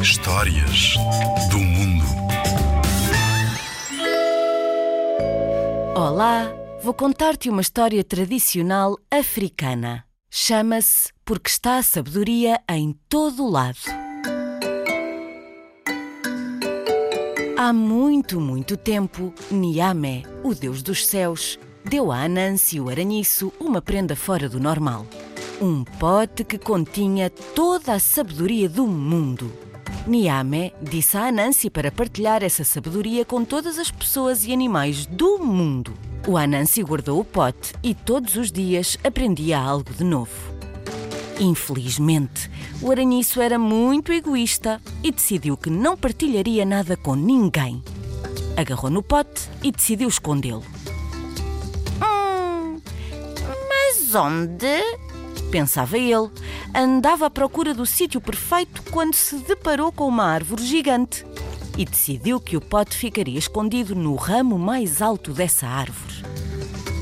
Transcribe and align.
Histórias 0.00 0.94
do 1.50 1.58
mundo. 1.58 2.04
Olá, 5.94 6.50
vou 6.82 6.94
contar-te 6.94 7.50
uma 7.50 7.60
história 7.60 8.02
tradicional 8.02 8.96
africana. 9.10 10.04
Chama-se 10.30 11.10
Porque 11.26 11.50
está 11.50 11.76
a 11.76 11.82
sabedoria 11.82 12.58
em 12.70 12.98
todo 13.08 13.44
o 13.44 13.50
lado. 13.50 13.78
Há 17.58 17.72
muito, 17.72 18.40
muito 18.40 18.78
tempo, 18.78 19.34
Niame, 19.50 20.24
o 20.42 20.54
deus 20.54 20.82
dos 20.82 21.06
céus, 21.06 21.58
deu 21.84 22.10
a 22.10 22.22
Anansi 22.22 22.80
o 22.80 22.88
aranhiço 22.88 23.52
uma 23.60 23.82
prenda 23.82 24.16
fora 24.16 24.48
do 24.48 24.58
normal. 24.58 25.06
Um 25.60 25.82
pote 25.82 26.44
que 26.44 26.56
continha 26.56 27.28
toda 27.28 27.94
a 27.94 27.98
sabedoria 27.98 28.68
do 28.68 28.86
mundo. 28.86 29.52
Niame 30.06 30.72
disse 30.80 31.16
a 31.16 31.26
Anansi 31.26 31.68
para 31.68 31.90
partilhar 31.90 32.44
essa 32.44 32.62
sabedoria 32.62 33.24
com 33.24 33.44
todas 33.44 33.76
as 33.76 33.90
pessoas 33.90 34.46
e 34.46 34.52
animais 34.52 35.04
do 35.04 35.40
mundo. 35.40 35.92
O 36.28 36.36
Anansi 36.36 36.80
guardou 36.84 37.18
o 37.18 37.24
pote 37.24 37.74
e 37.82 37.92
todos 37.92 38.36
os 38.36 38.52
dias 38.52 38.96
aprendia 39.02 39.58
algo 39.58 39.92
de 39.92 40.04
novo. 40.04 40.30
Infelizmente, 41.40 42.48
o 42.80 42.92
aranhiço 42.92 43.40
era 43.40 43.58
muito 43.58 44.12
egoísta 44.12 44.80
e 45.02 45.10
decidiu 45.10 45.56
que 45.56 45.70
não 45.70 45.96
partilharia 45.96 46.64
nada 46.64 46.96
com 46.96 47.16
ninguém. 47.16 47.82
Agarrou 48.56 48.90
no 48.90 49.02
pote 49.02 49.48
e 49.60 49.72
decidiu 49.72 50.08
escondê-lo. 50.08 50.62
Hum, 52.00 52.80
mas 53.68 54.14
onde? 54.14 55.07
Pensava 55.50 55.96
ele. 55.96 56.30
Andava 56.74 57.26
à 57.26 57.30
procura 57.30 57.72
do 57.72 57.86
sítio 57.86 58.20
perfeito 58.20 58.82
quando 58.90 59.14
se 59.14 59.36
deparou 59.36 59.90
com 59.90 60.06
uma 60.06 60.24
árvore 60.24 60.64
gigante 60.64 61.24
e 61.76 61.84
decidiu 61.84 62.40
que 62.40 62.56
o 62.56 62.60
pote 62.60 62.96
ficaria 62.96 63.38
escondido 63.38 63.94
no 63.94 64.14
ramo 64.16 64.58
mais 64.58 65.00
alto 65.00 65.32
dessa 65.32 65.66
árvore. 65.66 66.24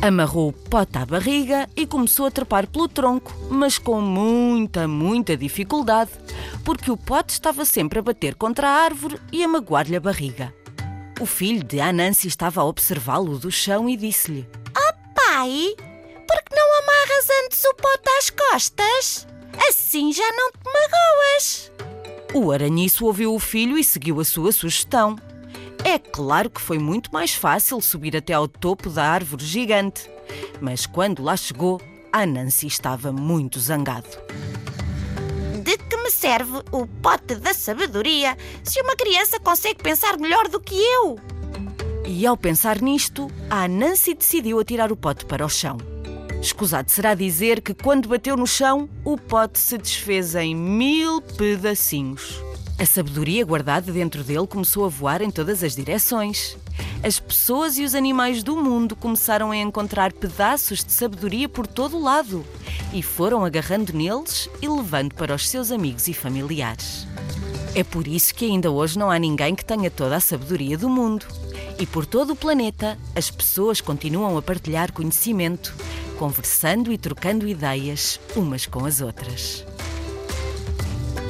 Amarrou 0.00 0.48
o 0.48 0.52
pote 0.52 0.96
à 0.96 1.04
barriga 1.04 1.68
e 1.76 1.86
começou 1.86 2.24
a 2.24 2.30
trepar 2.30 2.66
pelo 2.66 2.88
tronco, 2.88 3.34
mas 3.50 3.76
com 3.76 4.00
muita, 4.00 4.88
muita 4.88 5.36
dificuldade, 5.36 6.12
porque 6.64 6.90
o 6.90 6.96
pote 6.96 7.32
estava 7.32 7.64
sempre 7.64 7.98
a 7.98 8.02
bater 8.02 8.34
contra 8.34 8.68
a 8.68 8.84
árvore 8.84 9.20
e 9.30 9.44
a 9.44 9.48
magoar-lhe 9.48 9.96
a 9.96 10.00
barriga. 10.00 10.54
O 11.20 11.26
filho 11.26 11.62
de 11.62 11.80
Anansi 11.80 12.28
estava 12.28 12.62
a 12.62 12.64
observá-lo 12.64 13.38
do 13.38 13.50
chão 13.50 13.90
e 13.90 13.96
disse-lhe: 13.96 14.48
Pai, 15.40 15.74
por 15.76 16.42
que 16.42 16.56
não 16.56 16.78
amarras 16.82 17.29
Assim 20.10 20.12
já 20.12 20.32
não 20.32 20.50
te 20.50 20.58
magoas. 20.64 21.72
O 22.34 22.50
aranhiço 22.50 23.06
ouviu 23.06 23.32
o 23.32 23.38
filho 23.38 23.78
e 23.78 23.84
seguiu 23.84 24.18
a 24.20 24.24
sua 24.24 24.50
sugestão. 24.50 25.16
É 25.84 25.98
claro 25.98 26.50
que 26.50 26.60
foi 26.60 26.78
muito 26.78 27.12
mais 27.12 27.32
fácil 27.32 27.80
subir 27.80 28.16
até 28.16 28.32
ao 28.32 28.48
topo 28.48 28.90
da 28.90 29.04
árvore 29.04 29.44
gigante. 29.44 30.10
Mas 30.60 30.84
quando 30.84 31.22
lá 31.22 31.36
chegou, 31.36 31.80
Anansi 32.12 32.66
estava 32.66 33.12
muito 33.12 33.60
zangado. 33.60 34.08
De 35.62 35.76
que 35.76 35.96
me 35.96 36.10
serve 36.10 36.60
o 36.72 36.86
pote 36.86 37.36
da 37.36 37.54
sabedoria 37.54 38.36
se 38.64 38.80
uma 38.82 38.96
criança 38.96 39.38
consegue 39.38 39.80
pensar 39.80 40.18
melhor 40.18 40.48
do 40.48 40.60
que 40.60 40.74
eu? 40.74 41.18
E 42.04 42.26
ao 42.26 42.36
pensar 42.36 42.82
nisto, 42.82 43.30
a 43.48 43.68
Nancy 43.68 44.14
decidiu 44.14 44.58
atirar 44.58 44.90
o 44.90 44.96
pote 44.96 45.24
para 45.24 45.46
o 45.46 45.48
chão. 45.48 45.78
Escusado 46.40 46.90
será 46.90 47.14
dizer 47.14 47.60
que 47.60 47.74
quando 47.74 48.08
bateu 48.08 48.34
no 48.34 48.46
chão, 48.46 48.88
o 49.04 49.18
pote 49.18 49.58
se 49.58 49.76
desfez 49.76 50.34
em 50.34 50.54
mil 50.54 51.20
pedacinhos. 51.20 52.42
A 52.78 52.86
sabedoria 52.86 53.44
guardada 53.44 53.92
dentro 53.92 54.24
dele 54.24 54.46
começou 54.46 54.86
a 54.86 54.88
voar 54.88 55.20
em 55.20 55.30
todas 55.30 55.62
as 55.62 55.76
direções. 55.76 56.56
As 57.02 57.20
pessoas 57.20 57.76
e 57.76 57.84
os 57.84 57.94
animais 57.94 58.42
do 58.42 58.56
mundo 58.56 58.96
começaram 58.96 59.50
a 59.50 59.56
encontrar 59.56 60.14
pedaços 60.14 60.82
de 60.82 60.92
sabedoria 60.92 61.46
por 61.46 61.66
todo 61.66 61.98
o 61.98 62.02
lado 62.02 62.42
e 62.90 63.02
foram 63.02 63.44
agarrando 63.44 63.92
neles 63.92 64.48
e 64.62 64.68
levando 64.68 65.14
para 65.14 65.34
os 65.34 65.46
seus 65.46 65.70
amigos 65.70 66.08
e 66.08 66.14
familiares. 66.14 67.06
É 67.74 67.84
por 67.84 68.08
isso 68.08 68.34
que 68.34 68.46
ainda 68.46 68.70
hoje 68.70 68.98
não 68.98 69.10
há 69.10 69.18
ninguém 69.18 69.54
que 69.54 69.64
tenha 69.64 69.90
toda 69.90 70.16
a 70.16 70.20
sabedoria 70.20 70.78
do 70.78 70.88
mundo. 70.88 71.26
E 71.78 71.86
por 71.86 72.04
todo 72.04 72.34
o 72.34 72.36
planeta, 72.36 72.98
as 73.14 73.30
pessoas 73.30 73.80
continuam 73.80 74.36
a 74.36 74.42
partilhar 74.42 74.92
conhecimento, 74.92 75.74
conversando 76.20 76.92
e 76.92 76.98
trocando 76.98 77.48
ideias 77.48 78.20
umas 78.36 78.66
com 78.66 78.84
as 78.84 79.00
outras. 79.00 79.64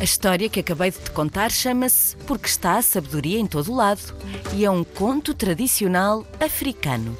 A 0.00 0.04
história 0.04 0.48
que 0.48 0.60
acabei 0.60 0.92
de 0.92 0.98
te 0.98 1.10
contar 1.10 1.50
chama-se 1.50 2.14
Porque 2.18 2.46
está 2.46 2.76
a 2.76 2.82
sabedoria 2.82 3.40
em 3.40 3.48
todo 3.48 3.74
lado 3.74 4.14
e 4.54 4.64
é 4.64 4.70
um 4.70 4.84
conto 4.84 5.34
tradicional 5.34 6.24
africano. 6.38 7.18